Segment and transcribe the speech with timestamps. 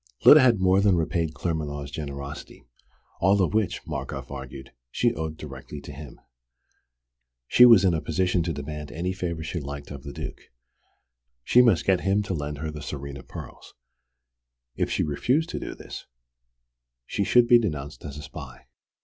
[0.25, 2.65] Lyda had more than repaid Claremanagh's generosity,
[3.19, 6.19] all of which, Markoff argued, she owed directly to him.
[7.47, 10.41] She was in a position to demand any favour she liked of the Duke.
[11.43, 13.75] She must get him to lend her the Tsarina pearls.
[14.75, 16.07] If she refused to do this,
[17.05, 18.65] she should be denounced as a spy.